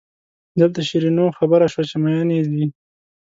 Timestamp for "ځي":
2.51-2.65